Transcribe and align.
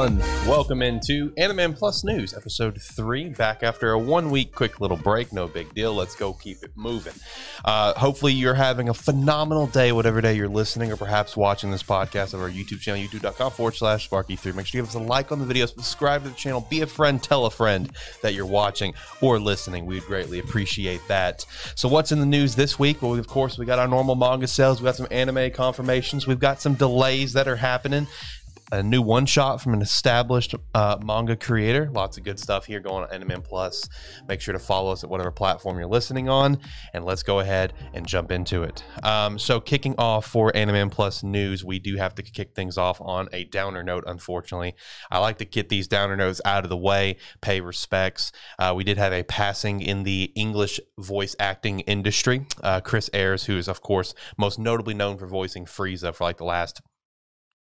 Everyone? 0.00 0.48
Welcome 0.48 0.80
into 0.80 1.30
Anime 1.36 1.74
Plus 1.74 2.04
News, 2.04 2.32
episode 2.32 2.80
three. 2.80 3.28
Back 3.28 3.62
after 3.62 3.90
a 3.90 3.98
one 3.98 4.30
week 4.30 4.54
quick 4.54 4.80
little 4.80 4.96
break. 4.96 5.30
No 5.30 5.46
big 5.46 5.74
deal. 5.74 5.94
Let's 5.94 6.16
go 6.16 6.32
keep 6.32 6.62
it 6.62 6.70
moving. 6.74 7.12
Uh, 7.66 7.92
hopefully, 7.92 8.32
you're 8.32 8.54
having 8.54 8.88
a 8.88 8.94
phenomenal 8.94 9.66
day, 9.66 9.92
whatever 9.92 10.22
day 10.22 10.34
you're 10.34 10.48
listening 10.48 10.90
or 10.90 10.96
perhaps 10.96 11.36
watching 11.36 11.70
this 11.70 11.82
podcast 11.82 12.32
of 12.32 12.40
our 12.40 12.48
YouTube 12.48 12.80
channel, 12.80 12.98
youtube.com 13.02 13.52
forward 13.52 13.74
slash 13.74 14.08
Sparky3. 14.08 14.54
Make 14.54 14.66
sure 14.66 14.78
you 14.78 14.82
give 14.84 14.88
us 14.88 14.94
a 14.94 14.98
like 15.00 15.32
on 15.32 15.38
the 15.38 15.44
video, 15.44 15.66
subscribe 15.66 16.22
to 16.22 16.30
the 16.30 16.34
channel, 16.34 16.66
be 16.70 16.80
a 16.80 16.86
friend, 16.86 17.22
tell 17.22 17.44
a 17.44 17.50
friend 17.50 17.90
that 18.22 18.32
you're 18.32 18.46
watching 18.46 18.94
or 19.20 19.38
listening. 19.38 19.84
We'd 19.84 20.04
greatly 20.04 20.38
appreciate 20.38 21.06
that. 21.08 21.44
So, 21.74 21.90
what's 21.90 22.10
in 22.10 22.20
the 22.20 22.26
news 22.26 22.54
this 22.54 22.78
week? 22.78 23.02
Well, 23.02 23.16
of 23.16 23.26
course, 23.26 23.58
we 23.58 23.66
got 23.66 23.78
our 23.78 23.88
normal 23.88 24.14
manga 24.14 24.46
sales, 24.46 24.80
we 24.80 24.86
got 24.86 24.96
some 24.96 25.08
anime 25.10 25.50
confirmations, 25.50 26.26
we've 26.26 26.40
got 26.40 26.62
some 26.62 26.72
delays 26.72 27.34
that 27.34 27.46
are 27.46 27.56
happening 27.56 28.06
a 28.72 28.82
new 28.82 29.02
one 29.02 29.26
shot 29.26 29.60
from 29.60 29.74
an 29.74 29.82
established 29.82 30.54
uh, 30.74 30.98
manga 31.02 31.36
creator. 31.36 31.90
Lots 31.92 32.16
of 32.18 32.24
good 32.24 32.38
stuff 32.38 32.66
here 32.66 32.80
going 32.80 33.04
on 33.04 33.12
Anime 33.12 33.42
Plus. 33.42 33.88
Make 34.28 34.40
sure 34.40 34.52
to 34.52 34.58
follow 34.58 34.92
us 34.92 35.02
at 35.04 35.10
whatever 35.10 35.30
platform 35.30 35.78
you're 35.78 35.88
listening 35.88 36.28
on, 36.28 36.58
and 36.92 37.04
let's 37.04 37.22
go 37.22 37.40
ahead 37.40 37.72
and 37.94 38.06
jump 38.06 38.30
into 38.30 38.62
it. 38.62 38.84
Um, 39.02 39.38
so, 39.38 39.60
kicking 39.60 39.94
off 39.98 40.26
for 40.26 40.54
Anime 40.56 40.90
Plus 40.90 41.22
news, 41.22 41.64
we 41.64 41.78
do 41.78 41.96
have 41.96 42.14
to 42.16 42.22
kick 42.22 42.54
things 42.54 42.78
off 42.78 43.00
on 43.00 43.28
a 43.32 43.44
downer 43.44 43.82
note. 43.82 44.04
Unfortunately, 44.06 44.74
I 45.10 45.18
like 45.18 45.38
to 45.38 45.44
get 45.44 45.68
these 45.68 45.88
downer 45.88 46.16
notes 46.16 46.40
out 46.44 46.64
of 46.64 46.70
the 46.70 46.76
way, 46.76 47.16
pay 47.40 47.60
respects. 47.60 48.32
Uh, 48.58 48.72
we 48.76 48.84
did 48.84 48.98
have 48.98 49.12
a 49.12 49.22
passing 49.22 49.80
in 49.80 50.04
the 50.04 50.32
English 50.34 50.80
voice 50.98 51.34
acting 51.38 51.80
industry. 51.80 52.46
Uh, 52.62 52.80
Chris 52.80 53.10
Ayres, 53.12 53.44
who 53.44 53.56
is 53.56 53.68
of 53.68 53.80
course 53.80 54.14
most 54.38 54.58
notably 54.58 54.94
known 54.94 55.18
for 55.18 55.26
voicing 55.26 55.64
Frieza 55.64 56.14
for 56.14 56.24
like 56.24 56.36
the 56.36 56.44
last 56.44 56.80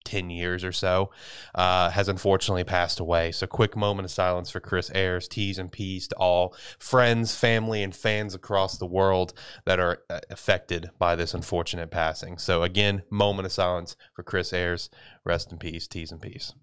10 0.05 0.31
years 0.31 0.65
or 0.65 0.73
so, 0.73 1.11
uh, 1.55 1.91
has 1.91 2.09
unfortunately 2.09 2.65
passed 2.65 3.01
away. 3.01 3.33
So, 3.33 3.47
quick 3.47 3.77
moment 3.77 4.07
of 4.07 4.11
silence 4.11 4.51
for 4.51 4.61
Chris 4.61 4.91
Ayres. 4.95 5.29
T's 5.29 5.59
and 5.59 5.71
P's 5.71 6.09
to 6.09 6.17
all 6.17 6.55
friends, 6.79 7.35
family, 7.35 7.83
and 7.83 7.95
fans 7.95 8.35
across 8.35 8.79
the 8.79 8.87
world 8.87 9.33
that 9.67 9.81
are 9.81 10.03
uh, 10.09 10.21
affected 10.31 10.91
by 10.99 11.17
this 11.17 11.35
unfortunate 11.35 11.91
passing. 11.91 12.39
So, 12.39 12.63
again, 12.63 13.03
moment 13.11 13.47
of 13.47 13.53
silence 13.53 13.97
for 14.15 14.23
Chris 14.23 14.53
Ayres. 14.53 14.91
Rest 15.25 15.53
in 15.53 15.59
peace. 15.59 15.87
T's 15.87 16.13
and 16.13 16.21
P's. 16.21 16.55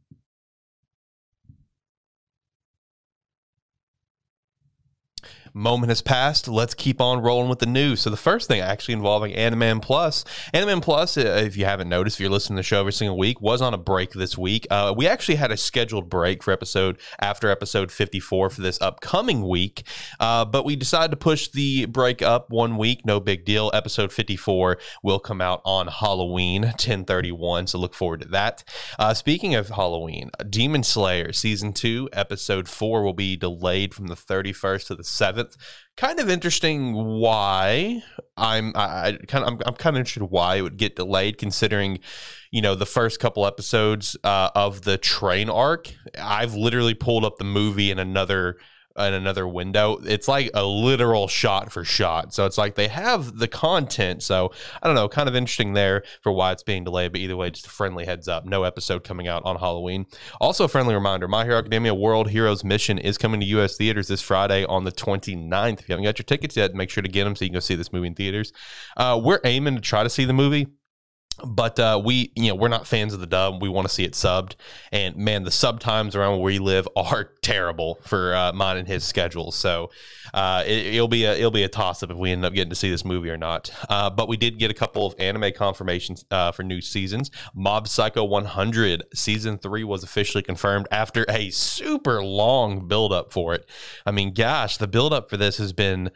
Moment 5.57 5.89
has 5.89 6.01
passed. 6.01 6.47
Let's 6.47 6.73
keep 6.73 7.01
on 7.01 7.21
rolling 7.21 7.49
with 7.49 7.59
the 7.59 7.65
news. 7.65 8.01
So 8.01 8.09
the 8.09 8.17
first 8.17 8.47
thing 8.47 8.61
actually 8.61 8.93
involving 8.93 9.33
Anime 9.33 9.79
Plus. 9.79 10.23
Anime 10.53 10.81
Plus, 10.81 11.17
uh, 11.17 11.41
if 11.43 11.57
you 11.57 11.65
haven't 11.65 11.89
noticed, 11.89 12.17
if 12.17 12.19
you're 12.21 12.29
listening 12.29 12.57
to 12.57 12.59
the 12.59 12.63
show 12.63 12.79
every 12.79 12.93
single 12.93 13.17
week, 13.17 13.41
was 13.41 13.61
on 13.61 13.73
a 13.73 13.77
break 13.77 14.11
this 14.11 14.37
week. 14.37 14.67
Uh, 14.69 14.93
we 14.95 15.07
actually 15.07 15.35
had 15.35 15.51
a 15.51 15.57
scheduled 15.57 16.09
break 16.09 16.43
for 16.43 16.51
episode 16.51 16.97
after 17.19 17.49
episode 17.49 17.91
54 17.91 18.51
for 18.51 18.61
this 18.61 18.79
upcoming 18.81 19.47
week, 19.47 19.83
uh, 20.19 20.45
but 20.45 20.63
we 20.63 20.75
decided 20.75 21.11
to 21.11 21.17
push 21.17 21.47
the 21.47 21.85
break 21.85 22.21
up 22.21 22.49
one 22.49 22.77
week. 22.77 23.05
No 23.05 23.19
big 23.19 23.43
deal. 23.43 23.71
Episode 23.73 24.13
54 24.13 24.77
will 25.01 25.19
come 25.19 25.41
out 25.41 25.61
on 25.65 25.87
Halloween 25.87 26.61
1031. 26.63 27.67
So 27.67 27.79
look 27.79 27.95
forward 27.95 28.21
to 28.21 28.27
that. 28.29 28.63
Uh, 28.99 29.13
speaking 29.13 29.55
of 29.55 29.69
Halloween, 29.69 30.29
Demon 30.49 30.83
Slayer 30.83 31.33
season 31.33 31.73
two, 31.73 32.09
episode 32.13 32.69
four 32.69 33.03
will 33.03 33.13
be 33.13 33.35
delayed 33.35 33.93
from 33.93 34.07
the 34.07 34.15
31st 34.15 34.87
to 34.87 34.95
the 34.95 35.03
7th 35.03 35.46
kind 35.97 36.19
of 36.19 36.29
interesting 36.29 36.93
why 36.93 38.03
I'm 38.37 38.71
I, 38.75 39.07
I 39.07 39.11
kind 39.27 39.43
of 39.43 39.53
I'm, 39.53 39.59
I'm 39.65 39.75
kind 39.75 39.95
of 39.95 39.99
interested 39.99 40.23
why 40.23 40.57
it 40.57 40.61
would 40.61 40.77
get 40.77 40.95
delayed 40.95 41.37
considering 41.37 41.99
you 42.51 42.61
know 42.61 42.75
the 42.75 42.85
first 42.85 43.19
couple 43.19 43.45
episodes 43.45 44.15
uh, 44.23 44.49
of 44.55 44.83
the 44.83 44.97
train 44.97 45.49
arc. 45.49 45.93
I've 46.19 46.53
literally 46.53 46.93
pulled 46.93 47.25
up 47.25 47.37
the 47.37 47.45
movie 47.45 47.91
in 47.91 47.99
another 47.99 48.57
in 48.97 49.13
another 49.13 49.47
window. 49.47 49.99
It's 50.03 50.27
like 50.27 50.49
a 50.53 50.65
literal 50.65 51.27
shot 51.27 51.71
for 51.71 51.83
shot. 51.83 52.33
So 52.33 52.45
it's 52.45 52.57
like 52.57 52.75
they 52.75 52.87
have 52.87 53.37
the 53.37 53.47
content. 53.47 54.23
So 54.23 54.51
I 54.81 54.87
don't 54.87 54.95
know, 54.95 55.07
kind 55.07 55.29
of 55.29 55.35
interesting 55.35 55.73
there 55.73 56.03
for 56.21 56.31
why 56.31 56.51
it's 56.51 56.63
being 56.63 56.83
delayed. 56.83 57.11
But 57.11 57.21
either 57.21 57.35
way, 57.35 57.51
just 57.51 57.67
a 57.67 57.69
friendly 57.69 58.05
heads 58.05 58.27
up. 58.27 58.45
No 58.45 58.63
episode 58.63 59.03
coming 59.03 59.27
out 59.27 59.43
on 59.45 59.57
Halloween. 59.57 60.05
Also, 60.41 60.65
a 60.65 60.67
friendly 60.67 60.95
reminder 60.95 61.27
My 61.27 61.43
Hero 61.43 61.57
Academia 61.57 61.93
World 61.93 62.29
Heroes 62.29 62.63
Mission 62.63 62.97
is 62.97 63.17
coming 63.17 63.39
to 63.39 63.45
U.S. 63.47 63.77
theaters 63.77 64.07
this 64.07 64.21
Friday 64.21 64.65
on 64.65 64.83
the 64.83 64.91
29th. 64.91 65.79
If 65.79 65.89
you 65.89 65.93
haven't 65.93 66.05
got 66.05 66.19
your 66.19 66.25
tickets 66.25 66.57
yet, 66.57 66.73
make 66.73 66.89
sure 66.89 67.03
to 67.03 67.09
get 67.09 67.25
them 67.25 67.35
so 67.35 67.45
you 67.45 67.49
can 67.49 67.55
go 67.55 67.59
see 67.59 67.75
this 67.75 67.93
movie 67.93 68.07
in 68.07 68.15
theaters. 68.15 68.53
Uh, 68.95 69.19
we're 69.23 69.41
aiming 69.43 69.75
to 69.75 69.81
try 69.81 70.03
to 70.03 70.09
see 70.09 70.25
the 70.25 70.33
movie 70.33 70.67
but 71.45 71.79
uh, 71.79 72.01
we 72.03 72.31
you 72.35 72.49
know 72.49 72.55
we're 72.55 72.67
not 72.67 72.87
fans 72.87 73.13
of 73.13 73.19
the 73.19 73.27
dub. 73.27 73.61
We 73.61 73.69
want 73.69 73.87
to 73.87 73.93
see 73.93 74.03
it 74.03 74.13
subbed. 74.13 74.55
And 74.91 75.15
man 75.15 75.43
the 75.43 75.51
sub 75.51 75.79
times 75.79 76.15
around 76.15 76.33
where 76.33 76.41
we 76.41 76.59
live 76.59 76.87
are 76.95 77.31
terrible 77.41 77.99
for 78.03 78.35
uh, 78.35 78.53
mine 78.53 78.77
and 78.77 78.87
his 78.87 79.03
schedule. 79.03 79.51
So 79.51 79.91
uh, 80.33 80.63
it, 80.65 80.99
will 80.99 81.07
be 81.07 81.25
a 81.25 81.33
it'll 81.33 81.51
be 81.51 81.63
a 81.63 81.69
toss 81.69 82.03
up 82.03 82.11
if 82.11 82.17
we 82.17 82.31
end 82.31 82.45
up 82.45 82.53
getting 82.53 82.69
to 82.69 82.75
see 82.75 82.89
this 82.89 83.05
movie 83.05 83.29
or 83.29 83.37
not. 83.37 83.71
Uh, 83.89 84.09
but 84.09 84.27
we 84.27 84.37
did 84.37 84.57
get 84.59 84.71
a 84.71 84.73
couple 84.73 85.05
of 85.05 85.15
anime 85.19 85.51
confirmations 85.53 86.25
uh, 86.31 86.51
for 86.51 86.63
new 86.63 86.81
seasons. 86.81 87.31
Mob 87.53 87.87
psycho 87.87 88.23
100 88.23 89.03
season 89.13 89.57
3 89.57 89.83
was 89.83 90.03
officially 90.03 90.43
confirmed 90.43 90.87
after 90.91 91.25
a 91.29 91.49
super 91.49 92.23
long 92.23 92.87
build 92.87 93.13
up 93.13 93.31
for 93.31 93.53
it. 93.53 93.67
I 94.05 94.11
mean 94.11 94.33
gosh 94.33 94.77
the 94.77 94.87
build 94.87 95.13
up 95.13 95.29
for 95.29 95.37
this 95.37 95.57
has 95.57 95.73
been 95.73 96.11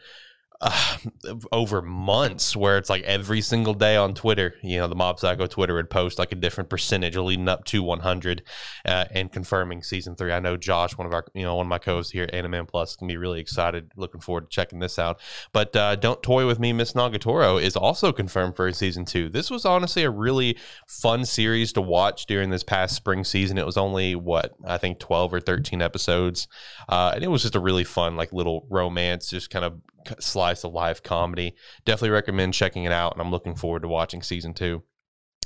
uh, 0.62 0.96
over 1.52 1.82
months 1.82 2.56
where 2.56 2.78
it's 2.78 2.88
like 2.88 3.02
every 3.02 3.40
single 3.40 3.74
day 3.74 3.96
on 3.96 4.14
Twitter, 4.14 4.54
you 4.62 4.78
know, 4.78 4.86
the 4.86 4.94
Mob 4.94 5.18
Psycho 5.18 5.46
Twitter 5.46 5.74
would 5.74 5.90
post 5.90 6.18
like 6.18 6.32
a 6.32 6.36
different 6.36 6.70
percentage 6.70 7.16
leading 7.16 7.48
up 7.48 7.64
to 7.64 7.82
100 7.82 8.42
uh, 8.86 9.04
and 9.10 9.30
confirming 9.30 9.82
season 9.82 10.14
three. 10.16 10.32
I 10.32 10.40
know 10.40 10.56
Josh, 10.56 10.96
one 10.96 11.06
of 11.06 11.12
our, 11.12 11.26
you 11.34 11.42
know, 11.42 11.56
one 11.56 11.66
of 11.66 11.70
my 11.70 11.78
co-hosts 11.78 12.12
here 12.12 12.24
at 12.24 12.34
Anime 12.34 12.66
Plus, 12.66 12.96
can 12.96 13.08
be 13.08 13.16
really 13.16 13.40
excited, 13.40 13.90
looking 13.96 14.20
forward 14.20 14.42
to 14.42 14.54
checking 14.54 14.78
this 14.78 14.98
out. 14.98 15.20
But 15.52 15.74
uh, 15.76 15.96
Don't 15.96 16.22
Toy 16.22 16.46
With 16.46 16.58
Me, 16.58 16.72
Miss 16.72 16.92
Nagatoro 16.92 17.60
is 17.60 17.76
also 17.76 18.12
confirmed 18.12 18.56
for 18.56 18.72
season 18.72 19.04
two. 19.04 19.28
This 19.28 19.50
was 19.50 19.64
honestly 19.64 20.04
a 20.04 20.10
really 20.10 20.56
fun 20.86 21.24
series 21.24 21.72
to 21.72 21.80
watch 21.80 22.26
during 22.26 22.50
this 22.50 22.62
past 22.62 22.94
spring 22.94 23.24
season. 23.24 23.58
It 23.58 23.66
was 23.66 23.76
only, 23.76 24.14
what, 24.14 24.54
I 24.64 24.78
think 24.78 24.98
12 25.00 25.34
or 25.34 25.40
13 25.40 25.82
episodes. 25.82 26.48
Uh, 26.88 27.12
and 27.14 27.24
it 27.24 27.28
was 27.28 27.42
just 27.42 27.56
a 27.56 27.60
really 27.60 27.84
fun, 27.84 28.16
like 28.16 28.32
little 28.32 28.66
romance, 28.70 29.28
just 29.28 29.50
kind 29.50 29.64
of 29.64 29.74
slice 30.20 30.64
of 30.64 30.72
life 30.72 31.02
comedy. 31.02 31.54
Definitely 31.84 32.10
recommend 32.10 32.54
checking 32.54 32.84
it 32.84 32.92
out, 32.92 33.12
and 33.12 33.20
I'm 33.20 33.30
looking 33.30 33.54
forward 33.54 33.82
to 33.82 33.88
watching 33.88 34.22
season 34.22 34.54
two. 34.54 34.82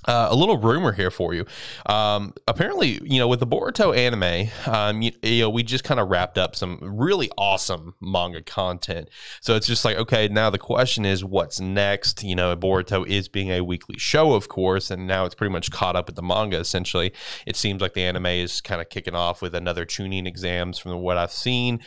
Uh, 0.05 0.29
a 0.31 0.37
little 0.37 0.59
rumor 0.59 0.93
here 0.93 1.11
for 1.11 1.35
you. 1.35 1.45
Um, 1.87 2.33
apparently, 2.47 3.01
you 3.03 3.19
know, 3.19 3.27
with 3.27 3.41
the 3.41 3.47
Boruto 3.47 3.97
anime, 3.97 4.51
um, 4.67 5.03
you, 5.03 5.11
you, 5.23 5.41
know, 5.41 5.51
we 5.51 5.65
just 5.65 5.83
kind 5.83 5.99
of 5.99 6.09
wrapped 6.09 6.39
up 6.39 6.55
some 6.55 6.79
really 6.81 7.29
awesome 7.37 7.95
manga 8.01 8.41
content. 8.41 9.09
So 9.41 9.57
it's 9.57 9.67
just 9.67 9.85
like, 9.85 9.97
okay, 9.97 10.29
now 10.29 10.51
the 10.51 10.59
question 10.59 11.05
is, 11.05 11.25
what's 11.25 11.61
next? 11.61 12.23
You 12.23 12.37
know, 12.37 12.55
Boruto 12.55 13.05
is 13.07 13.27
being 13.27 13.51
a 13.51 13.65
weekly 13.65 13.99
show, 13.99 14.35
of 14.35 14.49
course, 14.49 14.93
and 14.93 15.09
now 15.09 15.25
it's 15.25 15.35
pretty 15.35 15.53
much 15.53 15.73
caught 15.73 15.97
up 15.97 16.07
with 16.07 16.15
the 16.15 16.23
manga. 16.23 16.59
Essentially, 16.59 17.13
it 17.45 17.57
seems 17.57 17.81
like 17.81 17.95
the 17.95 18.05
anime 18.05 18.27
is 18.27 18.61
kind 18.61 18.81
of 18.81 18.91
kicking 18.91 19.17
off 19.17 19.43
with 19.43 19.57
another 19.57 19.85
Chunin 19.85 20.27
exams, 20.27 20.79
from 20.79 21.01
what 21.01 21.17
I've 21.17 21.33
seen. 21.33 21.81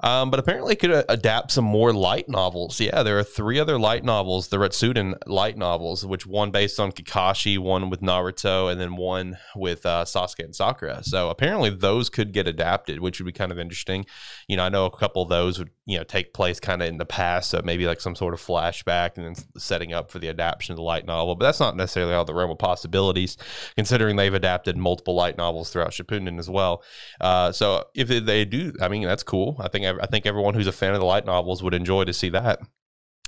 Um, 0.00 0.30
but 0.30 0.38
apparently 0.38 0.76
could 0.76 0.92
uh, 0.92 1.02
adapt 1.08 1.50
some 1.50 1.64
more 1.64 1.92
light 1.92 2.28
novels. 2.28 2.80
Yeah, 2.80 3.02
there 3.02 3.18
are 3.18 3.24
three 3.24 3.58
other 3.58 3.78
light 3.78 4.04
novels, 4.04 4.48
the 4.48 4.56
Retsuden 4.58 5.14
light 5.26 5.58
novels, 5.58 6.06
which 6.06 6.24
one 6.24 6.52
based 6.52 6.78
on 6.78 6.92
Kakashi, 6.92 7.58
one 7.58 7.90
with 7.90 8.00
Naruto, 8.00 8.70
and 8.70 8.80
then 8.80 8.94
one 8.94 9.38
with 9.56 9.84
uh, 9.84 10.04
Sasuke 10.04 10.44
and 10.44 10.54
Sakura. 10.54 11.02
So 11.02 11.30
apparently 11.30 11.70
those 11.70 12.10
could 12.10 12.32
get 12.32 12.46
adapted, 12.46 13.00
which 13.00 13.18
would 13.18 13.26
be 13.26 13.32
kind 13.32 13.50
of 13.50 13.58
interesting. 13.58 14.06
You 14.46 14.56
know, 14.56 14.64
I 14.64 14.68
know 14.68 14.86
a 14.86 14.96
couple 14.96 15.22
of 15.22 15.28
those 15.28 15.58
would 15.58 15.70
you 15.86 15.98
know 15.98 16.04
take 16.04 16.32
place 16.32 16.60
kind 16.60 16.80
of 16.80 16.88
in 16.88 16.98
the 16.98 17.06
past, 17.06 17.50
so 17.50 17.60
maybe 17.64 17.86
like 17.86 18.00
some 18.00 18.14
sort 18.14 18.34
of 18.34 18.40
flashback 18.40 19.16
and 19.16 19.26
then 19.26 19.34
setting 19.56 19.92
up 19.92 20.12
for 20.12 20.20
the 20.20 20.28
adaptation 20.28 20.74
of 20.74 20.76
the 20.76 20.82
light 20.82 21.06
novel. 21.06 21.34
But 21.34 21.46
that's 21.46 21.60
not 21.60 21.76
necessarily 21.76 22.14
all 22.14 22.24
the 22.24 22.34
realm 22.34 22.52
of 22.52 22.58
possibilities, 22.58 23.36
considering 23.74 24.14
they've 24.14 24.32
adapted 24.32 24.76
multiple 24.76 25.16
light 25.16 25.36
novels 25.36 25.70
throughout 25.70 25.90
Shippuden 25.90 26.38
as 26.38 26.48
well. 26.48 26.84
Uh, 27.20 27.50
so 27.50 27.84
if 27.94 28.06
they 28.06 28.44
do, 28.44 28.74
I 28.80 28.86
mean 28.86 29.02
that's 29.02 29.24
cool. 29.24 29.56
I 29.58 29.66
think 29.66 29.87
I 30.00 30.06
think 30.06 30.26
everyone 30.26 30.54
who's 30.54 30.66
a 30.66 30.72
fan 30.72 30.94
of 30.94 31.00
the 31.00 31.06
light 31.06 31.26
novels 31.26 31.62
would 31.62 31.74
enjoy 31.74 32.04
to 32.04 32.12
see 32.12 32.28
that. 32.30 32.60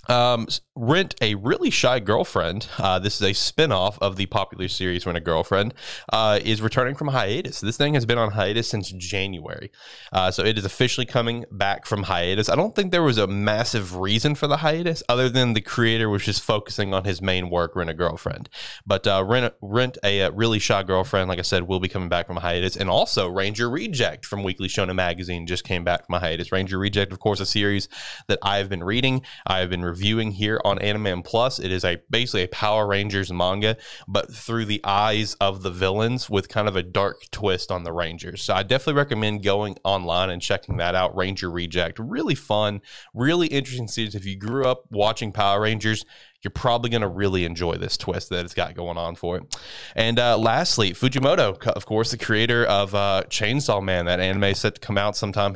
Um, 0.09 0.49
Rent 0.75 1.15
a 1.21 1.35
Really 1.35 1.71
Shy 1.71 2.01
Girlfriend. 2.01 2.67
Uh, 2.79 2.99
this 2.99 3.21
is 3.21 3.23
a 3.23 3.33
spin-off 3.35 3.99
of 4.01 4.17
the 4.17 4.27
popular 4.27 4.67
series 4.69 5.05
Rent 5.05 5.19
a 5.19 5.21
Girlfriend. 5.21 5.75
Uh, 6.13 6.41
is 6.43 6.63
returning 6.63 6.95
from 6.95 7.09
hiatus. 7.09 7.61
This 7.61 7.77
thing 7.77 7.95
has 7.95 8.07
been 8.07 8.19
on 8.19 8.33
hiatus 8.33 8.69
since 8.69 8.91
January, 8.91 9.71
uh, 10.13 10.31
so 10.31 10.43
it 10.43 10.57
is 10.57 10.65
officially 10.65 11.07
coming 11.07 11.45
back 11.53 11.87
from 11.87 12.05
hiatus. 12.05 12.49
I 12.49 12.57
don't 12.57 12.75
think 12.75 12.93
there 12.93 13.03
was 13.03 13.19
a 13.19 13.27
massive 13.27 13.97
reason 13.97 14.35
for 14.35 14.47
the 14.47 14.59
hiatus, 14.59 15.03
other 15.09 15.29
than 15.29 15.53
the 15.53 15.61
creator 15.61 16.09
was 16.09 16.25
just 16.25 16.43
focusing 16.43 16.95
on 16.95 17.05
his 17.05 17.21
main 17.21 17.51
work, 17.51 17.77
Rent 17.77 17.91
a 17.91 17.95
Girlfriend. 17.95 18.49
But 18.87 19.07
uh, 19.07 19.23
Rent 19.27 19.55
Rent 19.61 19.99
a, 20.03 20.21
a 20.21 20.31
Really 20.31 20.59
Shy 20.59 20.83
Girlfriend, 20.83 21.29
like 21.29 21.39
I 21.39 21.43
said, 21.43 21.69
will 21.69 21.81
be 21.81 21.89
coming 21.89 22.09
back 22.09 22.27
from 22.27 22.37
hiatus, 22.37 22.77
and 22.77 22.89
also 22.89 23.29
Ranger 23.29 23.69
Reject 23.69 24.25
from 24.25 24.43
Weekly 24.43 24.69
Shonen 24.69 24.95
Magazine 24.95 25.47
just 25.47 25.65
came 25.65 25.85
back 25.85 26.07
from 26.07 26.21
hiatus. 26.21 26.53
Ranger 26.53 26.79
Reject, 26.79 27.13
of 27.13 27.19
course, 27.19 27.41
a 27.41 27.47
series 27.47 27.89
that 28.29 28.39
I 28.43 28.57
have 28.59 28.71
been 28.71 28.83
reading. 28.83 29.23
I 29.47 29.59
have 29.59 29.69
been 29.69 29.85
reviewing 29.91 30.31
here 30.33 30.61
on 30.65 30.79
Animan 30.79 31.25
Plus. 31.25 31.59
It 31.59 31.73
is 31.73 31.85
a 31.85 31.99
basically 32.09 32.45
a 32.45 32.49
Power 32.49 32.87
Rangers 32.87 33.33
manga, 33.33 33.77
but 34.07 34.33
through 34.33 34.65
the 34.67 34.81
eyes 34.85 35.35
of 35.41 35.63
the 35.63 35.71
villains 35.71 36.31
with 36.31 36.49
kind 36.49 36.69
of 36.69 36.77
a 36.77 36.83
dark 36.83 37.23
twist 37.31 37.71
on 37.73 37.83
the 37.83 37.93
Rangers. 37.93 38.43
So 38.43 38.55
I 38.55 38.63
definitely 38.63 38.95
recommend 38.95 39.43
going 39.43 39.77
online 39.85 40.31
and 40.31 40.41
checking 40.41 40.77
that 40.79 40.95
out. 40.95 41.17
Ranger 41.17 41.51
Reject, 41.51 41.99
really 41.99 42.35
fun, 42.35 42.81
really 43.15 43.49
interesting 43.49 43.89
series. 43.89 44.15
If 44.15 44.25
you 44.25 44.37
grew 44.37 44.65
up 44.65 44.85
watching 44.91 45.33
Power 45.33 45.61
Rangers, 45.61 46.05
you're 46.43 46.51
probably 46.51 46.89
going 46.89 47.03
to 47.03 47.09
really 47.09 47.45
enjoy 47.45 47.75
this 47.75 47.97
twist 47.97 48.31
that 48.31 48.45
it's 48.45 48.55
got 48.55 48.75
going 48.75 48.97
on 48.97 49.15
for 49.15 49.37
it. 49.37 49.59
And 49.95 50.19
uh, 50.19 50.39
lastly, 50.39 50.93
Fujimoto, 50.93 51.67
of 51.67 51.85
course, 51.85 52.13
the 52.13 52.19
creator 52.19 52.65
of 52.65 52.95
uh, 52.95 53.25
Chainsaw 53.29 53.83
Man, 53.83 54.07
that 54.07 54.21
anime 54.21 54.55
set 54.55 54.77
to 54.77 54.81
come 54.81 54.97
out 54.97 55.17
sometime 55.17 55.55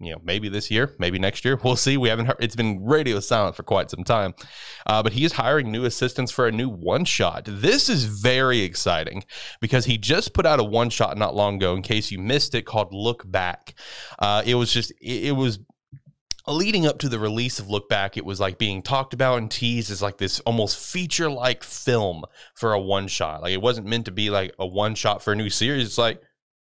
you 0.00 0.12
know, 0.12 0.20
maybe 0.24 0.48
this 0.48 0.70
year, 0.70 0.94
maybe 0.98 1.18
next 1.18 1.44
year. 1.44 1.58
We'll 1.62 1.76
see. 1.76 1.96
We 1.96 2.08
haven't 2.08 2.26
heard, 2.26 2.36
it's 2.40 2.56
been 2.56 2.84
radio 2.84 3.20
silent 3.20 3.56
for 3.56 3.62
quite 3.62 3.90
some 3.90 4.04
time. 4.04 4.34
Uh, 4.86 5.02
but 5.02 5.12
he 5.12 5.24
is 5.24 5.32
hiring 5.32 5.70
new 5.70 5.84
assistants 5.84 6.32
for 6.32 6.46
a 6.46 6.52
new 6.52 6.68
one 6.68 7.04
shot. 7.04 7.44
This 7.46 7.88
is 7.88 8.04
very 8.04 8.60
exciting 8.60 9.24
because 9.60 9.84
he 9.86 9.96
just 9.96 10.34
put 10.34 10.46
out 10.46 10.60
a 10.60 10.64
one 10.64 10.90
shot 10.90 11.16
not 11.16 11.34
long 11.34 11.56
ago, 11.56 11.74
in 11.74 11.82
case 11.82 12.10
you 12.10 12.18
missed 12.18 12.54
it, 12.54 12.62
called 12.62 12.92
Look 12.92 13.30
Back. 13.30 13.74
Uh, 14.18 14.42
it 14.44 14.56
was 14.56 14.72
just, 14.72 14.90
it, 15.00 15.26
it 15.26 15.32
was 15.32 15.60
leading 16.46 16.86
up 16.86 16.98
to 16.98 17.08
the 17.08 17.18
release 17.18 17.58
of 17.58 17.70
Look 17.70 17.88
Back, 17.88 18.16
it 18.16 18.24
was 18.24 18.40
like 18.40 18.58
being 18.58 18.82
talked 18.82 19.14
about 19.14 19.38
and 19.38 19.50
teased 19.50 19.90
as 19.90 20.02
like 20.02 20.18
this 20.18 20.40
almost 20.40 20.78
feature 20.78 21.30
like 21.30 21.62
film 21.62 22.24
for 22.54 22.72
a 22.72 22.80
one 22.80 23.08
shot. 23.08 23.42
Like 23.42 23.52
it 23.52 23.62
wasn't 23.62 23.86
meant 23.86 24.04
to 24.06 24.10
be 24.10 24.28
like 24.28 24.54
a 24.58 24.66
one 24.66 24.94
shot 24.94 25.22
for 25.22 25.32
a 25.32 25.36
new 25.36 25.48
series. 25.48 25.86
It's 25.86 25.98
like, 25.98 26.20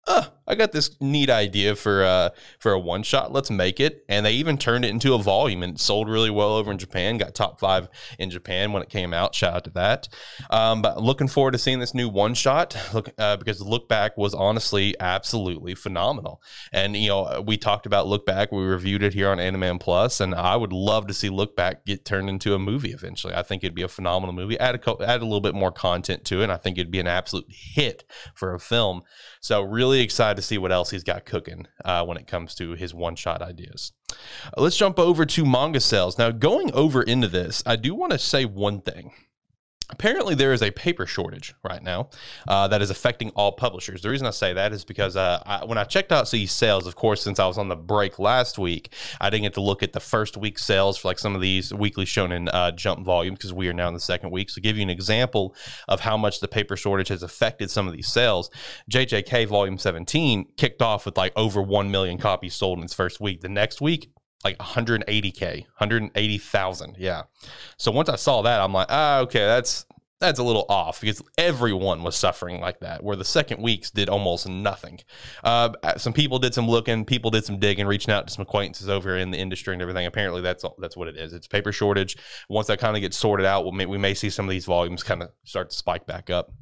uh, 0.08 0.26
I 0.48 0.56
got 0.56 0.72
this 0.72 0.96
neat 1.00 1.30
idea 1.30 1.76
for 1.76 2.04
uh 2.04 2.30
for 2.60 2.72
a 2.74 2.80
one 2.80 3.04
shot. 3.04 3.32
Let's 3.32 3.52
make 3.52 3.80
it. 3.80 4.04
And 4.10 4.26
they 4.26 4.34
even 4.34 4.58
turned 4.58 4.86
it 4.86 4.90
into 4.90 5.14
a 5.14 5.18
volume 5.18 5.64
and 5.64 5.80
sold 5.80 6.10
really 6.10 6.30
well 6.30 6.56
over 6.56 6.72
in 6.72 6.78
Japan. 6.78 7.18
Got 7.18 7.36
top 7.36 7.60
five 7.60 7.88
in 8.20 8.30
Japan 8.30 8.72
when 8.72 8.82
it 8.84 8.90
came 8.90 9.14
out. 9.14 9.36
Shout 9.36 9.54
out 9.54 9.64
to 9.66 9.70
that. 9.72 10.10
Um, 10.50 10.82
but 10.82 11.02
looking 11.02 11.28
forward 11.28 11.52
to 11.52 11.58
seeing 11.58 11.80
this 11.80 11.94
new 11.94 12.10
one 12.10 12.34
shot. 12.34 12.76
Look, 12.94 13.10
uh, 13.18 13.38
because 13.38 13.62
look 13.62 13.88
back 13.88 14.18
was 14.18 14.34
honestly 14.34 14.96
absolutely 15.00 15.76
phenomenal. 15.76 16.42
And 16.74 16.96
you 16.96 17.10
know, 17.10 17.44
we 17.46 17.58
talked 17.58 17.86
about 17.86 18.08
look 18.08 18.26
back. 18.26 18.52
We 18.52 18.64
reviewed 18.64 19.04
it 19.04 19.14
here 19.14 19.30
on 19.30 19.38
Animan 19.38 19.80
Plus, 19.80 20.20
and 20.20 20.36
I 20.36 20.56
would 20.56 20.74
love 20.74 21.08
to 21.08 21.14
see 21.14 21.30
look 21.30 21.56
back 21.56 21.86
get 21.86 22.04
turned 22.04 22.30
into 22.30 22.54
a 22.54 22.60
movie 22.60 22.92
eventually. 22.92 23.34
I 23.34 23.44
think 23.44 23.64
it'd 23.64 23.76
be 23.76 23.82
a 23.82 23.88
phenomenal 23.88 24.34
movie. 24.34 24.60
Add 24.60 24.76
a 24.76 25.04
add 25.08 25.22
a 25.22 25.26
little 25.26 25.42
bit 25.42 25.56
more 25.56 25.72
content 25.72 26.26
to 26.26 26.42
it. 26.42 26.50
I 26.50 26.58
think 26.58 26.78
it'd 26.78 26.92
be 26.92 27.00
an 27.00 27.08
absolute 27.08 27.46
hit 27.50 28.04
for 28.36 28.54
a 28.54 28.60
film. 28.60 29.04
So 29.40 29.62
really 29.62 30.02
excited 30.02 30.41
to 30.42 30.48
see 30.48 30.58
what 30.58 30.72
else 30.72 30.90
he's 30.90 31.04
got 31.04 31.26
cooking 31.26 31.68
uh, 31.86 32.04
when 32.04 32.18
it 32.18 32.28
comes 32.28 32.56
to 32.56 32.74
his 32.74 32.94
one 32.94 33.16
shot 33.16 33.42
ideas. 33.42 33.94
Let's 34.58 34.78
jump 34.78 35.00
over 35.00 35.26
to 35.26 35.46
manga 35.46 35.80
sales. 35.80 36.18
Now, 36.18 36.32
going 36.32 36.72
over 36.74 37.02
into 37.02 37.28
this, 37.28 37.64
I 37.66 37.76
do 37.76 37.96
want 37.96 38.12
to 38.12 38.20
say 38.20 38.46
one 38.46 38.82
thing 38.82 39.12
apparently 39.92 40.36
there 40.36 40.54
is 40.54 40.62
a 40.62 40.72
paper 40.72 41.06
shortage 41.06 41.54
right 41.64 41.84
now 41.84 42.10
uh, 42.48 42.68
that 42.68 42.82
is 42.82 42.90
affecting 42.90 43.30
all 43.32 43.52
publishers. 43.52 44.02
The 44.02 44.10
reason 44.10 44.28
i 44.28 44.32
say 44.32 44.54
that 44.54 44.74
is 44.74 44.86
because 44.86 45.16
uh, 45.16 45.42
I, 45.46 45.66
when 45.66 45.78
i 45.78 45.84
checked 45.84 46.12
out 46.12 46.30
these 46.32 46.52
sales 46.52 46.88
of 46.88 46.96
course 46.96 47.22
since 47.22 47.40
i 47.40 47.46
was 47.46 47.58
on 47.58 47.68
the 47.68 47.76
break 47.76 48.20
last 48.20 48.58
week 48.58 48.94
i 49.20 49.30
didn't 49.30 49.44
get 49.44 49.54
to 49.56 49.62
look 49.62 49.84
at 49.84 49.92
the 49.92 50.00
first 50.00 50.38
week 50.38 50.58
sales 50.58 50.98
for 50.98 51.08
like 51.10 51.20
some 51.20 51.36
of 51.36 51.42
these 51.42 51.74
weekly 51.74 52.06
shonen 52.06 52.50
uh, 52.54 52.72
jump 52.72 53.06
volumes 53.06 53.38
because 53.38 53.54
we 53.54 53.68
are 53.68 53.74
now 53.74 53.88
in 53.88 53.94
the 53.94 54.00
second 54.00 54.32
week. 54.32 54.50
So 54.50 54.62
give 54.62 54.78
you 54.78 54.84
an 54.84 54.90
example 54.90 55.56
of 55.88 56.02
how 56.02 56.18
much 56.18 56.40
the 56.40 56.48
paper 56.48 56.78
shortage 56.78 57.10
has 57.10 57.24
affected 57.24 57.70
some 57.70 57.88
of 57.88 57.94
these 57.94 58.08
sales. 58.08 58.50
Jjk 58.90 59.48
volume 59.48 59.78
17 59.78 60.46
kicked 60.58 60.82
off 60.82 61.06
with 61.06 61.18
like 61.18 61.34
over 61.36 61.62
1 61.62 61.92
million 61.92 62.18
copies 62.18 62.54
sold 62.54 62.80
in 62.80 62.86
its 62.86 62.94
first 62.94 63.20
week. 63.20 63.42
The 63.42 63.50
next 63.50 63.82
week 63.82 64.12
like 64.44 64.58
180k 64.58 65.62
180,000 65.78 66.96
yeah. 66.98 67.24
So 67.78 67.92
once 67.92 68.10
i 68.10 68.16
saw 68.16 68.42
that 68.42 68.62
i'm 68.62 68.74
like 68.74 68.88
ah 68.90 69.20
okay 69.20 69.46
that's 69.46 69.86
that's 70.22 70.40
a 70.40 70.44
little 70.44 70.66
off 70.70 71.02
because 71.02 71.22
everyone 71.38 72.04
was 72.04 72.16
suffering 72.16 72.62
like 72.62 72.80
that 72.80 73.04
where 73.04 73.16
the 73.16 73.26
second 73.26 73.62
weeks 73.62 73.90
did 73.90 74.08
almost 74.08 74.48
nothing. 74.48 75.00
Uh, 75.44 75.72
some 75.98 76.14
people 76.14 76.38
did 76.38 76.54
some 76.54 76.70
looking 76.70 77.04
people 77.04 77.32
did 77.32 77.44
some 77.44 77.58
digging 77.58 77.88
reaching 77.88 78.14
out 78.14 78.28
to 78.28 78.34
some 78.34 78.44
acquaintances 78.44 78.88
over 78.88 79.18
in 79.18 79.32
the 79.32 79.38
industry 79.38 79.74
and 79.74 79.82
everything. 79.82 80.06
Apparently 80.06 80.40
that's 80.40 80.64
all, 80.64 80.76
that's 80.78 80.96
what 80.96 81.08
it 81.08 81.18
is. 81.18 81.34
It's 81.34 81.48
paper 81.48 81.72
shortage. 81.72 82.16
Once 82.50 82.68
that 82.68 82.80
kind 82.80 82.96
of 82.96 83.02
gets 83.02 83.18
sorted 83.18 83.48
out 83.48 83.66
we 83.66 83.72
may, 83.72 83.86
we 83.88 83.98
may 83.98 84.14
see 84.14 84.30
some 84.30 84.46
of 84.46 84.52
these 84.52 84.66
volumes 84.66 85.02
kind 85.02 85.24
of 85.24 85.32
start 85.44 85.72
to 85.72 85.76
spike 85.76 86.06
back 86.06 86.30
up 86.30 86.54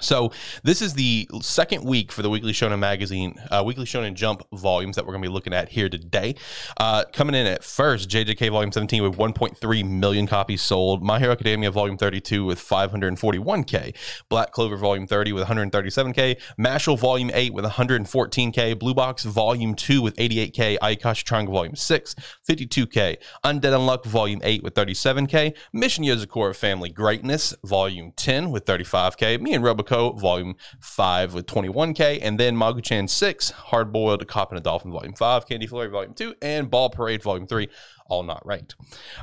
so 0.00 0.32
this 0.62 0.82
is 0.82 0.94
the 0.94 1.28
second 1.40 1.84
week 1.84 2.12
for 2.12 2.22
the 2.22 2.30
Weekly 2.30 2.52
Shonen 2.52 2.78
Magazine, 2.78 3.40
uh, 3.50 3.62
Weekly 3.64 3.84
Shonen 3.84 4.14
Jump 4.14 4.42
volumes 4.52 4.96
that 4.96 5.04
we're 5.04 5.12
going 5.12 5.22
to 5.22 5.28
be 5.28 5.32
looking 5.32 5.52
at 5.52 5.68
here 5.68 5.88
today. 5.88 6.36
Uh, 6.78 7.04
coming 7.12 7.34
in 7.34 7.46
at 7.46 7.64
first, 7.64 8.08
JJK 8.08 8.50
Volume 8.50 8.72
17 8.72 9.02
with 9.02 9.16
1.3 9.16 9.88
million 9.88 10.26
copies 10.26 10.62
sold. 10.62 11.02
My 11.02 11.18
Hero 11.18 11.32
Academia 11.32 11.70
Volume 11.70 11.96
32 11.96 12.44
with 12.44 12.58
541k. 12.58 13.94
Black 14.28 14.52
Clover 14.52 14.76
Volume 14.76 15.06
30 15.06 15.32
with 15.32 15.46
137k. 15.46 16.40
Mashle 16.58 16.98
Volume 16.98 17.30
8 17.32 17.52
with 17.52 17.64
114k. 17.64 18.78
Blue 18.78 18.94
Box 18.94 19.24
Volume 19.24 19.74
2 19.74 20.02
with 20.02 20.16
88k. 20.16 20.78
Ayakashi 20.78 21.24
Triangle 21.24 21.54
Volume 21.54 21.76
6, 21.76 22.14
52k. 22.48 23.16
Undead 23.44 23.60
Unluck 23.60 24.04
Volume 24.06 24.40
8 24.42 24.62
with 24.62 24.74
37k. 24.74 25.54
Mission 25.72 26.04
Yozakura 26.04 26.54
Family 26.56 26.88
Greatness 26.88 27.54
Volume 27.64 28.12
10 28.16 28.50
with 28.50 28.64
35k. 28.64 29.40
Me 29.40 29.52
and 29.52 29.64
Robo 29.64 29.79
Volume 29.88 30.56
5 30.80 31.34
with 31.34 31.46
21K, 31.46 32.18
and 32.22 32.38
then 32.38 32.56
Magu-chan 32.56 33.08
6, 33.08 33.50
Hard 33.50 33.92
Boiled 33.92 34.26
Cop 34.26 34.50
and 34.50 34.58
a 34.58 34.62
Dolphin 34.62 34.92
Volume 34.92 35.14
5, 35.14 35.46
Candy 35.46 35.66
Flurry 35.66 35.88
Volume 35.88 36.14
2, 36.14 36.34
and 36.42 36.70
Ball 36.70 36.90
Parade 36.90 37.22
Volume 37.22 37.46
3 37.46 37.68
all 38.10 38.22
not 38.24 38.44
ranked. 38.44 38.74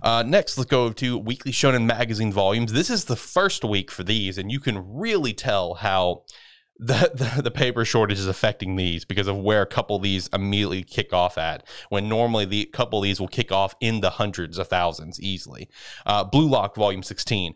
Uh, 0.02 0.24
next, 0.26 0.58
let's 0.58 0.70
go 0.70 0.92
to 0.94 1.18
Weekly 1.18 1.52
Shonen 1.52 1.86
Magazine 1.86 2.32
volumes. 2.32 2.74
This 2.74 2.90
is 2.90 3.06
the 3.06 3.18
first 3.18 3.64
week 3.64 3.92
for 3.92 4.04
these, 4.04 4.38
and 4.38 4.52
you 4.52 4.60
can 4.60 4.96
really 4.96 5.34
tell 5.34 5.76
how 5.76 6.24
the, 6.80 7.12
the, 7.14 7.42
the 7.44 7.52
paper 7.52 7.84
shortage 7.86 8.20
is 8.20 8.28
affecting 8.28 8.76
these 8.76 9.06
because 9.06 9.28
of 9.28 9.38
where 9.38 9.62
a 9.62 9.66
couple 9.66 9.96
of 9.96 10.02
these 10.02 10.28
immediately 10.28 10.84
kick 10.84 11.14
off 11.14 11.38
at 11.38 11.66
when 11.90 12.08
normally 12.08 12.46
the 12.46 12.66
couple 12.66 13.00
of 13.00 13.04
these 13.04 13.20
will 13.20 13.28
kick 13.28 13.52
off 13.52 13.76
in 13.80 14.02
the 14.02 14.12
hundreds 14.12 14.58
of 14.58 14.68
thousands 14.68 15.20
easily. 15.20 15.68
Uh, 16.06 16.24
blue 16.24 16.48
lock 16.48 16.76
volume 16.76 17.04
16 17.04 17.54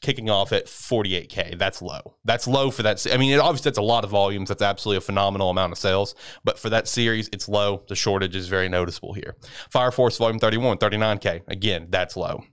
kicking 0.00 0.30
off 0.30 0.52
at 0.52 0.66
48k 0.66 1.58
that's 1.58 1.82
low. 1.82 2.16
That's 2.24 2.46
low 2.46 2.70
for 2.70 2.82
that 2.82 3.04
i 3.12 3.16
mean 3.16 3.32
it, 3.32 3.40
obviously 3.40 3.70
that's 3.70 3.78
a 3.78 3.82
lot 3.82 4.04
of 4.04 4.10
volumes. 4.10 4.48
That's 4.48 4.62
absolutely 4.62 4.98
a 4.98 5.02
phenomenal 5.02 5.50
amount 5.50 5.72
of 5.72 5.78
sales. 5.78 6.14
But 6.44 6.58
for 6.58 6.70
that 6.70 6.88
series 6.88 7.28
it's 7.32 7.48
low. 7.48 7.82
The 7.88 7.96
shortage 7.96 8.34
is 8.34 8.48
very 8.48 8.68
noticeable 8.68 9.12
here. 9.12 9.36
Fire 9.70 9.90
force 9.90 10.16
volume 10.16 10.38
31 10.38 10.78
39k 10.78 11.42
again 11.48 11.88
that's 11.90 12.16
low 12.16 12.44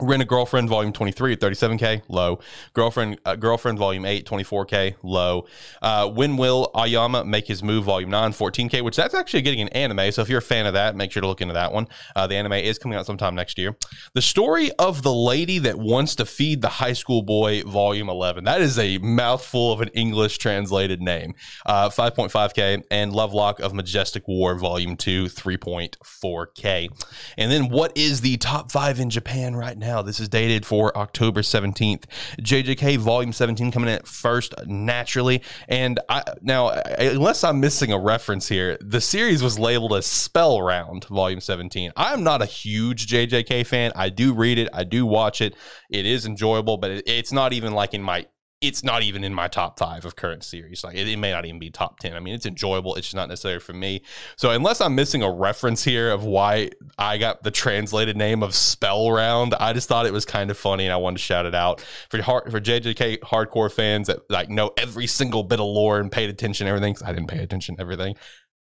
Rent 0.00 0.22
a 0.22 0.24
Girlfriend 0.24 0.68
Volume 0.68 0.92
23 0.92 1.32
at 1.32 1.40
37K, 1.40 2.02
low. 2.08 2.38
Girlfriend 2.72 3.18
uh, 3.24 3.34
Girlfriend 3.34 3.78
Volume 3.78 4.04
8, 4.04 4.26
24K, 4.26 4.94
low. 5.02 5.46
Uh, 5.82 6.08
when 6.08 6.36
Will 6.36 6.70
Ayama 6.74 7.26
Make 7.26 7.46
His 7.48 7.62
Move 7.62 7.84
Volume 7.84 8.10
9, 8.10 8.32
14K, 8.32 8.82
which 8.82 8.96
that's 8.96 9.14
actually 9.14 9.42
getting 9.42 9.60
an 9.60 9.68
anime. 9.68 10.12
So 10.12 10.22
if 10.22 10.28
you're 10.28 10.38
a 10.38 10.42
fan 10.42 10.66
of 10.66 10.74
that, 10.74 10.94
make 10.94 11.10
sure 11.10 11.20
to 11.20 11.26
look 11.26 11.40
into 11.40 11.54
that 11.54 11.72
one. 11.72 11.88
Uh, 12.14 12.26
the 12.26 12.36
anime 12.36 12.52
is 12.52 12.78
coming 12.78 12.96
out 12.96 13.06
sometime 13.06 13.34
next 13.34 13.58
year. 13.58 13.76
The 14.14 14.22
Story 14.22 14.70
of 14.78 15.02
the 15.02 15.12
Lady 15.12 15.58
That 15.58 15.78
Wants 15.78 16.14
to 16.16 16.24
Feed 16.24 16.62
the 16.62 16.68
High 16.68 16.92
School 16.92 17.22
Boy 17.22 17.62
Volume 17.62 18.08
11. 18.08 18.44
That 18.44 18.60
is 18.60 18.78
a 18.78 18.98
mouthful 18.98 19.72
of 19.72 19.80
an 19.80 19.88
English 19.88 20.38
translated 20.38 21.00
name. 21.00 21.34
5.5K. 21.66 22.78
Uh, 22.78 22.82
and 22.90 23.12
Lovelock 23.12 23.60
of 23.60 23.74
Majestic 23.74 24.28
War 24.28 24.54
Volume 24.54 24.96
2, 24.96 25.24
3.4K. 25.24 26.88
And 27.36 27.50
then 27.50 27.68
what 27.68 27.96
is 27.96 28.20
the 28.20 28.36
top 28.36 28.70
five 28.70 29.00
in 29.00 29.10
Japan 29.10 29.56
right 29.56 29.76
now? 29.76 29.87
Now. 29.88 30.02
This 30.02 30.20
is 30.20 30.28
dated 30.28 30.66
for 30.66 30.96
October 30.96 31.40
17th. 31.40 32.04
JJK 32.40 32.98
Volume 32.98 33.32
17 33.32 33.72
coming 33.72 33.88
in 33.88 34.02
first 34.02 34.54
naturally. 34.66 35.42
And 35.66 35.98
I, 36.08 36.22
now, 36.42 36.68
unless 36.98 37.42
I'm 37.42 37.58
missing 37.58 37.90
a 37.90 37.98
reference 37.98 38.48
here, 38.48 38.76
the 38.82 39.00
series 39.00 39.42
was 39.42 39.58
labeled 39.58 39.94
as 39.94 40.04
Spell 40.04 40.60
Round 40.60 41.06
Volume 41.06 41.40
17. 41.40 41.92
I'm 41.96 42.22
not 42.22 42.42
a 42.42 42.46
huge 42.46 43.06
JJK 43.06 43.66
fan. 43.66 43.92
I 43.96 44.10
do 44.10 44.34
read 44.34 44.58
it, 44.58 44.68
I 44.72 44.84
do 44.84 45.06
watch 45.06 45.40
it. 45.40 45.54
It 45.90 46.04
is 46.04 46.26
enjoyable, 46.26 46.76
but 46.76 46.90
it, 46.90 47.04
it's 47.06 47.32
not 47.32 47.54
even 47.54 47.72
like 47.72 47.94
in 47.94 48.02
my 48.02 48.26
it's 48.60 48.82
not 48.82 49.02
even 49.02 49.22
in 49.22 49.32
my 49.32 49.46
top 49.46 49.78
five 49.78 50.04
of 50.04 50.16
current 50.16 50.42
series. 50.42 50.82
Like 50.82 50.96
it, 50.96 51.06
it, 51.06 51.16
may 51.16 51.30
not 51.30 51.44
even 51.44 51.60
be 51.60 51.70
top 51.70 52.00
10. 52.00 52.14
I 52.14 52.20
mean, 52.20 52.34
it's 52.34 52.46
enjoyable. 52.46 52.96
It's 52.96 53.06
just 53.06 53.14
not 53.14 53.28
necessary 53.28 53.60
for 53.60 53.72
me. 53.72 54.02
So 54.36 54.50
unless 54.50 54.80
I'm 54.80 54.96
missing 54.96 55.22
a 55.22 55.30
reference 55.30 55.84
here 55.84 56.10
of 56.10 56.24
why 56.24 56.70
I 56.98 57.18
got 57.18 57.44
the 57.44 57.52
translated 57.52 58.16
name 58.16 58.42
of 58.42 58.54
Spell 58.54 59.12
Round, 59.12 59.54
I 59.54 59.72
just 59.72 59.88
thought 59.88 60.06
it 60.06 60.12
was 60.12 60.24
kind 60.24 60.50
of 60.50 60.58
funny 60.58 60.86
and 60.86 60.92
I 60.92 60.96
wanted 60.96 61.18
to 61.18 61.22
shout 61.22 61.46
it 61.46 61.54
out 61.54 61.80
for 62.10 62.20
hard, 62.20 62.50
for 62.50 62.60
JJK 62.60 63.20
hardcore 63.20 63.70
fans 63.70 64.08
that 64.08 64.28
like 64.28 64.48
know 64.48 64.72
every 64.76 65.06
single 65.06 65.44
bit 65.44 65.60
of 65.60 65.66
lore 65.66 66.00
and 66.00 66.10
paid 66.10 66.28
attention 66.28 66.66
to 66.66 66.70
everything. 66.70 66.96
I 67.04 67.12
didn't 67.12 67.28
pay 67.28 67.38
attention 67.38 67.76
to 67.76 67.80
everything. 67.80 68.16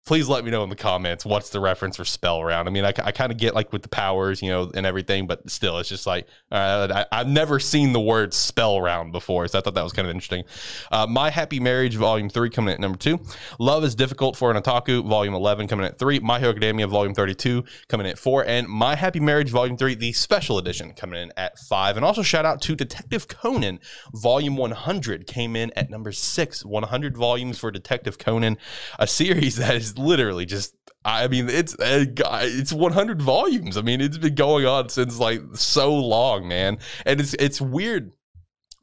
Please 0.06 0.28
let 0.28 0.44
me 0.44 0.50
know 0.50 0.64
in 0.64 0.70
the 0.70 0.76
comments 0.76 1.26
what's 1.26 1.52
the 1.52 1.60
reference 1.60 1.96
for 1.96 2.06
spell 2.06 2.44
round. 2.44 2.68
I 2.68 2.72
mean, 2.72 2.86
I, 2.86 2.94
I 3.04 3.12
kind 3.12 3.32
of 3.32 3.38
get 3.38 3.54
like 3.54 3.72
with 3.72 3.84
the 3.84 3.90
powers, 3.90 4.42
you 4.42 4.50
know, 4.50 4.72
and 4.74 4.86
everything, 4.86 5.28
but 5.28 5.50
still, 5.50 5.78
it's 5.78 5.90
just 5.90 6.08
like 6.08 6.28
uh, 6.52 7.06
I, 7.12 7.18
have 7.20 7.28
never 7.28 7.60
seen 7.60 7.94
the 7.94 8.00
word 8.00 8.34
spell 8.34 8.82
round 8.82 9.12
before, 9.12 9.48
so 9.48 9.60
I 9.60 9.62
thought 9.62 9.76
that 9.76 9.84
was 9.84 9.94
kind 9.94 10.08
of 10.08 10.14
interesting. 10.14 10.44
Uh, 10.92 11.06
My 11.08 11.30
Happy 11.30 11.60
Marriage, 11.60 11.96
Volume 11.96 12.30
Three, 12.30 12.50
coming 12.50 12.70
in 12.70 12.74
at 12.76 12.80
number 12.80 12.98
two. 12.98 13.20
Love 13.60 13.84
is 13.84 13.96
Difficult 13.96 14.36
for 14.36 14.50
an 14.50 14.62
Otaku, 14.62 15.08
Volume 15.08 15.36
Eleven, 15.36 15.68
coming 15.68 15.86
in 15.86 15.92
at 15.92 16.00
three. 16.00 16.20
My 16.20 16.40
Hero 16.40 16.52
Academia, 16.52 16.88
Volume 16.88 17.14
Thirty-two, 17.14 17.64
coming 17.88 18.08
in 18.08 18.12
at 18.12 18.18
four, 18.18 18.44
and 18.46 18.68
My 18.68 18.96
Happy 18.96 19.20
Marriage, 19.20 19.52
Volume 19.52 19.78
Three, 19.78 19.94
the 19.94 20.12
special 20.14 20.58
edition, 20.58 20.94
coming 20.94 21.22
in 21.22 21.32
at 21.38 21.60
five. 21.60 21.96
And 21.98 22.06
also 22.06 22.24
shout 22.24 22.46
out 22.46 22.62
to 22.64 22.76
Detective 22.76 23.28
Conan, 23.28 23.80
Volume 24.14 24.58
One 24.58 24.72
Hundred, 24.72 25.28
came 25.28 25.56
in 25.56 25.72
at 25.76 25.92
number 25.92 26.12
six. 26.12 26.66
One 26.66 26.84
hundred 26.84 27.16
volumes 27.16 27.60
for 27.60 27.70
Detective 27.70 28.18
Conan, 28.18 28.58
a 28.98 29.06
series 29.06 29.56
that 29.62 29.76
is 29.76 29.91
literally 29.98 30.46
just 30.46 30.76
I 31.04 31.28
mean, 31.28 31.50
it's 31.50 31.74
uh, 31.80 32.06
it's 32.44 32.72
100 32.72 33.22
volumes. 33.22 33.76
I 33.76 33.82
mean, 33.82 34.02
it's 34.02 34.20
been 34.20 34.36
going 34.36 34.66
on 34.68 34.90
since 34.90 35.18
like 35.18 35.42
so 35.56 35.96
long, 35.96 36.48
man. 36.48 36.78
And 37.06 37.20
it's 37.20 37.34
it's 37.36 37.60
weird 37.60 38.12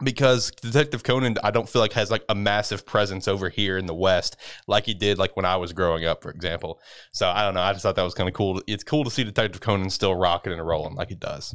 because 0.03 0.53
Detective 0.53 1.03
Conan, 1.03 1.37
I 1.43 1.51
don't 1.51 1.69
feel 1.69 1.83
like 1.83 1.93
has 1.95 2.11
like 2.11 2.25
a 2.29 2.35
massive 2.35 2.87
presence 2.87 3.27
over 3.27 3.49
here 3.49 3.79
in 3.79 3.87
the 3.87 3.95
West 3.95 4.37
like 4.67 4.87
he 4.87 4.95
did 4.95 5.19
like 5.19 5.37
when 5.37 5.45
I 5.45 5.57
was 5.57 5.73
growing 5.73 6.05
up, 6.05 6.23
for 6.23 6.31
example. 6.31 6.81
So 7.13 7.29
I 7.29 7.45
don't 7.45 7.55
know. 7.55 7.63
I 7.63 7.73
just 7.73 7.83
thought 7.83 7.97
that 7.97 8.03
was 8.03 8.15
kind 8.15 8.29
of 8.29 8.35
cool. 8.35 8.63
It's 8.67 8.85
cool 8.85 9.05
to 9.05 9.11
see 9.11 9.25
Detective 9.25 9.61
Conan 9.61 9.91
still 9.91 10.15
rocking 10.15 10.53
and 10.53 10.65
rolling 10.65 10.95
like 10.95 11.09
he 11.09 11.17
does. 11.17 11.55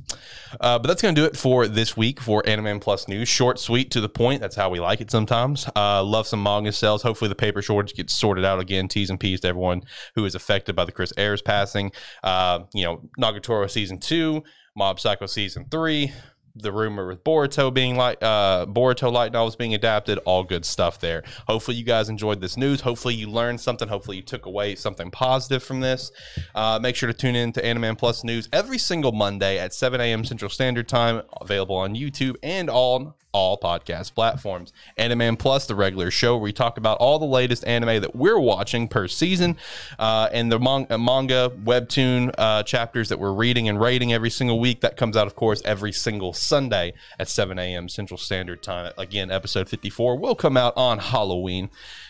Uh, 0.59 0.77
but 0.77 0.87
that's 0.87 1.01
going 1.01 1.15
to 1.15 1.21
do 1.21 1.25
it 1.25 1.37
for 1.37 1.67
this 1.67 1.95
week 1.95 2.19
for 2.19 2.43
Animan 2.43 2.81
Plus 2.81 3.07
news. 3.07 3.29
Short, 3.29 3.59
sweet, 3.59 3.91
to 3.91 4.01
the 4.01 4.09
point. 4.09 4.41
That's 4.41 4.55
how 4.55 4.69
we 4.69 4.79
like 4.79 4.99
it 4.99 5.09
sometimes. 5.09 5.69
Uh, 5.75 6.03
love 6.03 6.27
some 6.27 6.43
manga 6.43 6.71
sales. 6.71 7.01
Hopefully 7.01 7.29
the 7.29 7.35
paper 7.35 7.61
shortage 7.61 7.95
gets 7.95 8.13
sorted 8.13 8.43
out 8.43 8.59
again. 8.59 8.87
T's 8.87 9.09
and 9.09 9.19
P's 9.19 9.39
to 9.41 9.47
everyone 9.47 9.83
who 10.15 10.25
is 10.25 10.35
affected 10.35 10.75
by 10.75 10.85
the 10.85 10.91
Chris 10.91 11.13
Ayres 11.17 11.41
passing. 11.41 11.91
Uh, 12.23 12.61
you 12.73 12.83
know, 12.83 13.09
Nagatoro 13.17 13.69
season 13.69 13.99
two, 13.99 14.43
Mob 14.75 14.99
Psycho 14.99 15.27
season 15.27 15.65
three 15.71 16.11
the 16.55 16.71
rumor 16.71 17.07
with 17.07 17.23
Boruto 17.23 17.73
being 17.73 17.95
like 17.95 18.17
uh 18.21 18.65
Boruto 18.65 19.11
light 19.11 19.31
novels 19.31 19.55
being 19.55 19.73
adapted, 19.73 20.19
all 20.19 20.43
good 20.43 20.65
stuff 20.65 20.99
there. 20.99 21.23
Hopefully 21.47 21.77
you 21.77 21.83
guys 21.83 22.09
enjoyed 22.09 22.41
this 22.41 22.57
news. 22.57 22.81
Hopefully 22.81 23.15
you 23.15 23.29
learned 23.29 23.59
something. 23.59 23.87
Hopefully 23.87 24.17
you 24.17 24.23
took 24.23 24.45
away 24.45 24.75
something 24.75 25.09
positive 25.09 25.63
from 25.63 25.79
this. 25.79 26.11
Uh, 26.53 26.79
make 26.81 26.95
sure 26.95 27.07
to 27.07 27.13
tune 27.13 27.35
in 27.35 27.51
to 27.53 27.61
Animan 27.61 27.97
Plus 27.97 28.23
News 28.23 28.49
every 28.53 28.77
single 28.77 29.11
Monday 29.11 29.57
at 29.57 29.73
7 29.73 29.99
a.m. 29.99 30.23
Central 30.23 30.49
Standard 30.49 30.87
Time, 30.87 31.23
available 31.41 31.75
on 31.75 31.95
YouTube 31.95 32.35
and 32.43 32.69
on 32.69 33.13
all 33.33 33.57
podcast 33.57 34.13
platforms. 34.13 34.71
Animan 34.97 35.37
Plus, 35.37 35.65
the 35.65 35.75
regular 35.75 36.11
show 36.11 36.35
where 36.35 36.43
we 36.43 36.53
talk 36.53 36.77
about 36.77 36.97
all 36.99 37.19
the 37.19 37.25
latest 37.25 37.65
anime 37.65 38.01
that 38.01 38.15
we're 38.15 38.39
watching 38.39 38.87
per 38.87 39.07
season, 39.07 39.57
uh, 39.99 40.29
and 40.31 40.51
the 40.51 40.59
uh, 40.59 40.97
manga, 40.97 41.51
webtoon 41.63 42.33
uh, 42.37 42.63
chapters 42.63 43.09
that 43.09 43.19
we're 43.19 43.33
reading 43.33 43.67
and 43.67 43.81
rating 43.81 44.13
every 44.13 44.29
single 44.29 44.59
week. 44.59 44.81
That 44.81 44.95
comes 44.95 45.17
out, 45.17 45.27
of 45.27 45.35
course, 45.35 45.61
every 45.65 45.91
single 45.91 46.31
Sunday 46.33 46.93
at 47.19 47.27
7 47.27 47.57
a.m. 47.57 47.89
Central 47.89 48.17
Standard 48.17 48.61
Time. 48.61 48.93
Again, 48.97 49.31
episode 49.31 49.67
54 49.67 50.17
will 50.17 50.35
come 50.35 50.55
out 50.55 50.73
on 50.77 50.99
Halloween. 50.99 51.69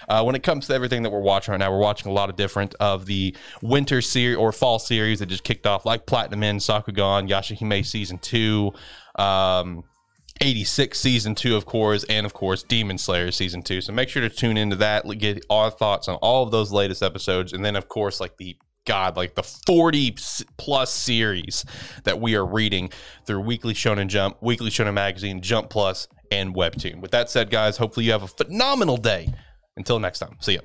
Uh, 0.10 0.24
when 0.24 0.36
it 0.36 0.44
comes 0.44 0.68
to 0.68 0.74
everything 0.74 1.04
that 1.04 1.10
we're 1.10 1.22
watching 1.22 1.54
right 1.54 1.60
now, 1.60 1.72
we're 1.72 1.80
watching 1.80 2.12
a 2.12 2.14
lot 2.14 2.30
of 2.30 2.36
different 2.36 2.76
of 2.82 3.06
the 3.06 3.36
winter 3.62 4.02
series 4.02 4.38
or 4.38 4.52
fall 4.52 4.80
series 4.80 5.20
that 5.20 5.28
just 5.28 5.44
kicked 5.44 5.66
off, 5.66 5.86
like 5.86 6.06
Platinum 6.06 6.44
End, 6.44 6.60
Sakugan, 6.60 7.30
Yashahime 7.30 7.86
Season 7.86 8.18
2. 8.18 8.74
Um, 9.16 9.84
86 10.42 11.00
season 11.00 11.36
two, 11.36 11.56
of 11.56 11.66
course, 11.66 12.04
and 12.06 12.26
of 12.26 12.34
course, 12.34 12.64
Demon 12.64 12.98
Slayer 12.98 13.32
season 13.32 13.62
two. 13.62 13.82
So 13.82 13.94
make 13.94 14.10
sure 14.10 14.22
to 14.22 14.30
tune 14.30 14.58
into 14.58 14.76
that, 14.78 15.06
get 15.18 15.46
our 15.50 15.70
thoughts 15.72 16.08
on 16.08 16.16
all 16.16 16.44
of 16.44 16.52
those 16.52 16.72
latest 16.72 17.04
episodes. 17.04 17.54
And 17.54 17.64
then, 17.64 17.76
of 17.76 17.88
course, 17.88 18.20
like 18.20 18.38
the 18.38 18.58
God, 18.86 19.16
like 19.16 19.36
the 19.36 19.44
40 19.44 20.18
plus 20.58 20.94
series 20.94 21.64
that 22.04 22.20
we 22.20 22.36
are 22.36 22.46
reading 22.46 22.90
through 23.26 23.40
Weekly 23.42 23.74
Shonen 23.74 24.08
Jump, 24.08 24.38
Weekly 24.42 24.70
Shonen 24.70 24.94
Magazine, 24.94 25.42
Jump 25.42 25.70
Plus, 25.70 26.08
and 26.32 26.54
Webtoon. 26.54 27.00
With 27.00 27.12
that 27.12 27.30
said, 27.30 27.50
guys, 27.50 27.78
hopefully 27.78 28.06
you 28.06 28.12
have 28.12 28.24
a 28.24 28.28
phenomenal 28.28 28.98
day. 28.98 29.34
Until 29.78 30.00
next 30.00 30.20
time, 30.20 30.38
see 30.40 30.54
ya. 30.56 30.62